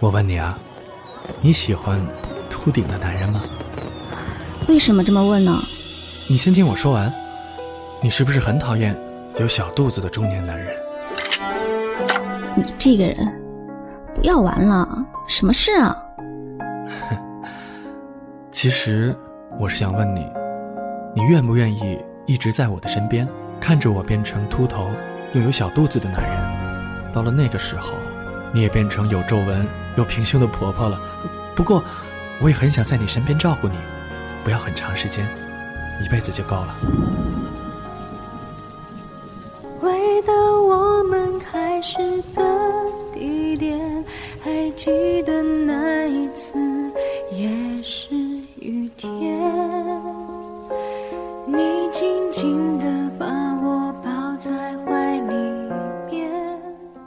[0.00, 0.58] 我问你啊，
[1.42, 2.00] 你喜欢
[2.48, 3.42] 秃顶的男人吗？
[4.66, 5.52] 为什么这么问呢？
[6.26, 7.12] 你先听我说完。
[8.00, 8.96] 你是不是很讨厌
[9.36, 10.74] 有小肚子的中年男人？
[12.56, 13.14] 你这个人，
[14.14, 14.88] 不要玩了，
[15.28, 15.94] 什么事啊？
[18.50, 19.14] 其实
[19.58, 20.26] 我是想问你，
[21.14, 23.28] 你愿不愿意一直在我的身边，
[23.60, 24.90] 看着我变成秃头
[25.34, 27.12] 又有小肚子的男人？
[27.12, 27.92] 到了那个时候，
[28.50, 29.68] 你也变成有皱纹
[30.00, 30.98] 又平胸的婆婆了。
[31.54, 31.84] 不过，
[32.40, 33.74] 我也很想在你身边照顾你，
[34.42, 35.28] 不要很长时间，
[36.02, 36.74] 一辈子就够了。
[39.78, 40.32] 回到
[40.62, 41.98] 我们开始
[42.34, 42.42] 的
[43.12, 43.78] 地点，
[44.42, 46.56] 还记得那一次
[47.30, 47.50] 也
[47.82, 48.16] 是
[48.58, 49.38] 雨天，
[51.46, 51.58] 你
[51.92, 52.86] 紧紧地
[53.18, 53.26] 把
[53.62, 54.50] 我抱在
[54.86, 55.34] 怀里
[56.10, 56.30] 面。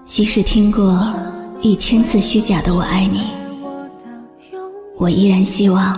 [0.03, 0.83] 即使听过
[1.63, 3.31] 一千次虚假的我爱你，
[4.97, 5.97] 我依然希望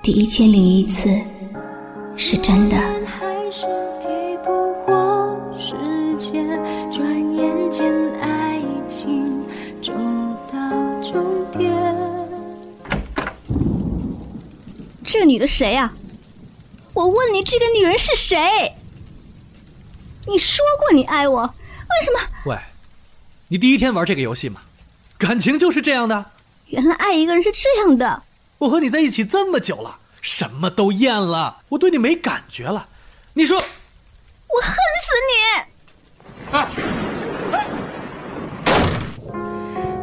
[0.00, 1.12] 第一千零一次
[2.16, 2.76] 是真的。
[2.76, 3.66] 还是
[4.00, 4.06] 抵
[4.44, 5.74] 不过时
[6.20, 6.46] 间，
[6.88, 9.42] 转眼间爱情
[9.82, 9.92] 走
[10.52, 11.74] 到终点。
[15.04, 15.92] 这个女的谁啊？
[16.92, 18.38] 我问你，这个女人是谁？
[20.28, 22.20] 你说过你爱我，为什么？
[22.46, 22.56] 喂，
[23.48, 24.60] 你第一天玩这个游戏吗？
[25.16, 26.24] 感情就是这样的。
[26.68, 28.22] 原来爱一个人是这样的。
[28.58, 32.86] 我和你在一起这么久了，什么都厌了，我对你没感觉了。
[33.34, 33.62] 你说，我
[34.60, 35.38] 恨死你！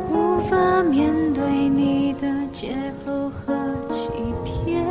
[0.09, 3.53] 无法面对你的借口和
[3.89, 4.08] 欺
[4.45, 4.86] 骗，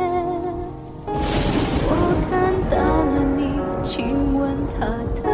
[1.87, 1.91] 我
[2.29, 3.39] 看到了你
[3.83, 4.85] 亲吻他
[5.21, 5.30] 的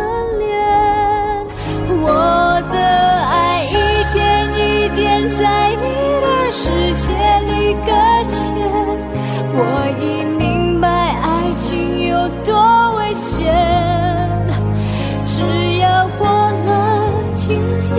[9.59, 9.61] 我
[9.99, 12.53] 已明白爱情有多
[12.97, 13.45] 危险，
[15.25, 15.41] 只
[15.79, 17.95] 要过了今天。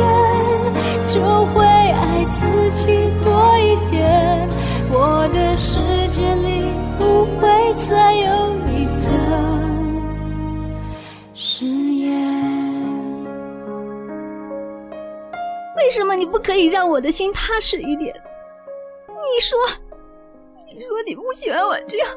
[1.09, 2.87] 就会爱自己
[3.25, 4.47] 多一点。
[4.91, 6.65] 我的世界里
[6.99, 9.09] 不会再有你的
[11.33, 12.13] 誓言。
[15.79, 18.15] 为什么你不可以让我的心踏实一点？
[19.09, 19.59] 你说，
[20.75, 22.09] 如果你不喜欢我这样，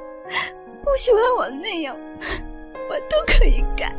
[0.83, 1.95] 不喜欢我那样，
[2.89, 3.95] 我都可以改。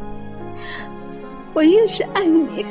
[1.54, 2.64] 我越是爱你，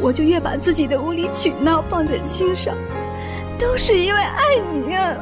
[0.00, 2.76] 我就越把自己的无理取闹放在心上，
[3.58, 5.16] 都是因为爱你啊！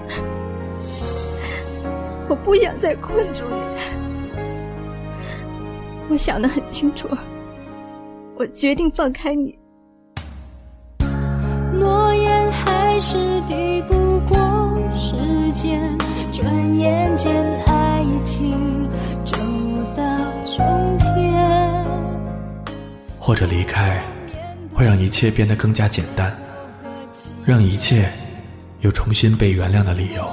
[2.29, 3.57] 我不想再困住你，
[6.09, 7.09] 我想得很清楚，
[8.37, 9.59] 我决定放开你。
[11.73, 13.95] 诺言还是抵不
[15.75, 15.99] 间，
[16.31, 17.33] 转眼间
[17.67, 18.89] 爱情
[19.25, 19.37] 走
[19.97, 20.05] 到
[20.47, 21.85] 终点。
[23.19, 24.01] 或者离开，
[24.73, 26.33] 会让一切变得更加简单，
[27.45, 28.09] 让一切
[28.83, 30.25] 有重新被原谅的理由，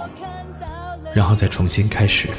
[1.13, 2.29] 然后再重新开始。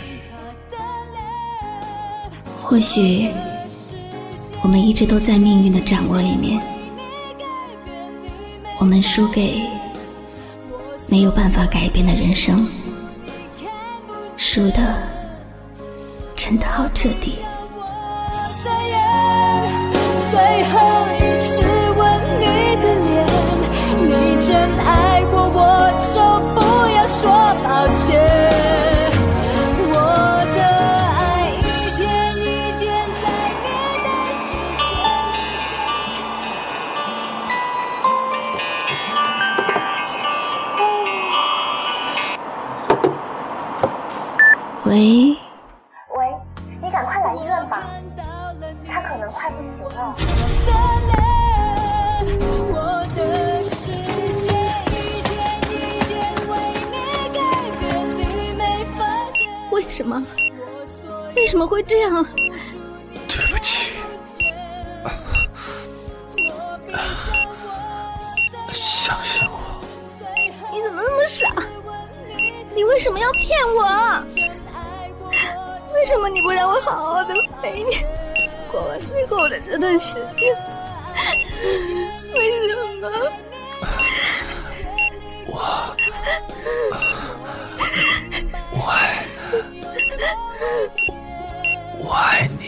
[2.60, 3.28] 或许
[4.62, 6.62] 我们一直都在命运的掌握里面，
[8.78, 9.60] 我们输给
[11.08, 12.66] 没有办法改变的人生，
[14.44, 14.80] 输的
[16.34, 17.44] 真的好彻底。
[20.30, 21.21] 最后
[59.92, 60.24] 什么？
[61.36, 62.24] 为什么会这样？
[63.28, 63.92] 对不起，
[68.72, 69.84] 相信我，
[70.72, 71.46] 你怎么那么傻？
[72.74, 74.24] 你为什么要骗我？
[75.92, 78.00] 为什么你不让我好好的陪你
[78.70, 80.56] 过完最后的这段时间？
[82.32, 83.10] 为什么？
[85.46, 85.94] 我
[86.90, 86.96] 我
[91.98, 92.64] 我爱你。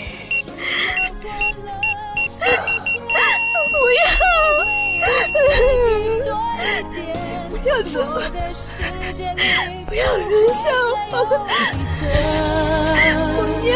[3.71, 4.03] 不要！
[7.65, 7.97] 要走，
[9.87, 10.63] 不要扔下
[11.11, 11.15] 我，
[13.37, 13.73] 不要。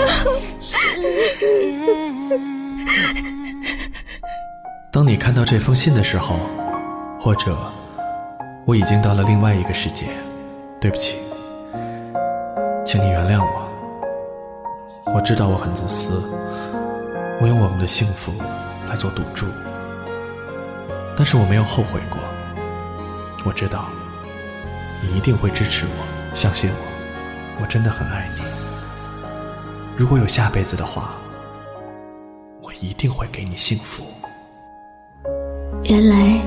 [4.91, 6.39] 当你看到这封信的时候，
[7.21, 7.57] 或者
[8.67, 10.07] 我已经到了另外一个世界，
[10.81, 11.17] 对不起，
[12.85, 13.68] 请你原谅我。
[15.15, 16.23] 我知道我很自私，
[17.41, 18.33] 我用我们的幸福
[18.89, 19.47] 来做赌注，
[21.17, 22.19] 但是我没有后悔过。
[23.45, 23.87] 我知道
[25.03, 28.43] 你一定会支持我，相信我，我真的很爱你。
[29.97, 31.15] 如果有下辈子的话，
[32.63, 34.05] 我一定会给你幸福。
[35.85, 36.41] 原来，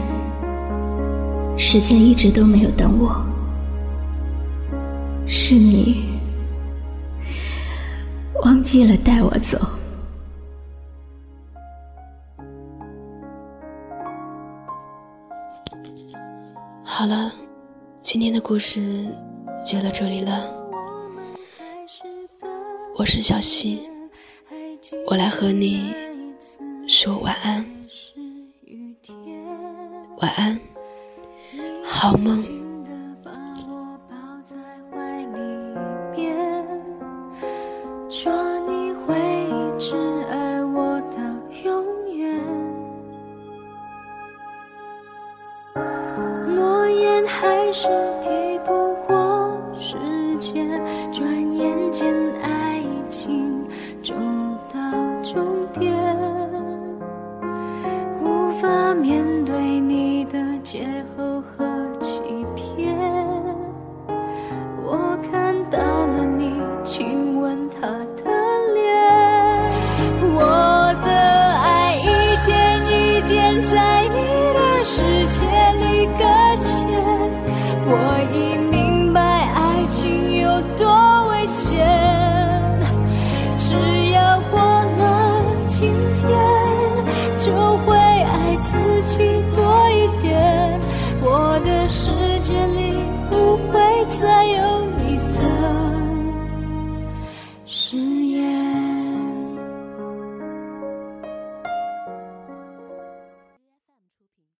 [1.57, 3.25] 时间一直都没有等我，
[5.25, 6.10] 是你
[8.61, 9.57] 忘记了带我走。
[16.83, 17.33] 好了，
[18.01, 19.07] 今天的故事
[19.65, 20.47] 就到这里了。
[22.95, 23.89] 我是小溪，
[25.07, 25.91] 我来和你
[26.87, 27.65] 说晚安。
[30.19, 30.59] 晚安，
[31.83, 32.60] 好梦。
[47.73, 48.10] 身。
[91.63, 92.11] 的世
[92.43, 92.93] 界里
[93.29, 94.70] 不会再有